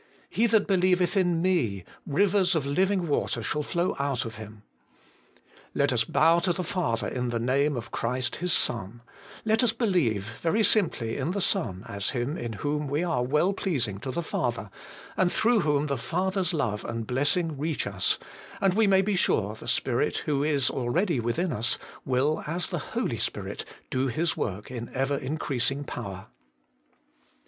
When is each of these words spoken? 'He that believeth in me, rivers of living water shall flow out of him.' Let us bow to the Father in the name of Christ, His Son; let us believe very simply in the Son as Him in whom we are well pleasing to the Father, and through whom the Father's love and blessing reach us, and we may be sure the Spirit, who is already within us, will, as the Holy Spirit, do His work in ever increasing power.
'He 0.31 0.47
that 0.47 0.65
believeth 0.65 1.15
in 1.15 1.43
me, 1.43 1.83
rivers 2.07 2.55
of 2.55 2.65
living 2.65 3.07
water 3.07 3.43
shall 3.43 3.61
flow 3.61 3.95
out 3.99 4.25
of 4.25 4.33
him.' 4.37 4.63
Let 5.75 5.93
us 5.93 6.05
bow 6.05 6.39
to 6.39 6.51
the 6.51 6.63
Father 6.63 7.07
in 7.07 7.29
the 7.29 7.37
name 7.37 7.77
of 7.77 7.91
Christ, 7.91 8.37
His 8.37 8.51
Son; 8.51 9.03
let 9.45 9.61
us 9.63 9.71
believe 9.73 10.23
very 10.41 10.63
simply 10.63 11.17
in 11.17 11.33
the 11.33 11.39
Son 11.39 11.85
as 11.87 12.09
Him 12.17 12.35
in 12.35 12.53
whom 12.53 12.87
we 12.87 13.03
are 13.03 13.21
well 13.23 13.53
pleasing 13.53 13.99
to 13.99 14.09
the 14.09 14.23
Father, 14.23 14.71
and 15.15 15.31
through 15.31 15.59
whom 15.59 15.85
the 15.85 15.99
Father's 15.99 16.51
love 16.51 16.83
and 16.83 17.05
blessing 17.05 17.59
reach 17.59 17.85
us, 17.85 18.17
and 18.59 18.73
we 18.73 18.87
may 18.87 19.03
be 19.03 19.15
sure 19.15 19.53
the 19.53 19.67
Spirit, 19.67 20.23
who 20.25 20.43
is 20.43 20.71
already 20.71 21.19
within 21.19 21.53
us, 21.53 21.77
will, 22.05 22.43
as 22.47 22.65
the 22.65 22.79
Holy 22.79 23.17
Spirit, 23.17 23.65
do 23.91 24.07
His 24.07 24.35
work 24.35 24.71
in 24.71 24.89
ever 24.95 25.17
increasing 25.17 25.83
power. 25.83 26.25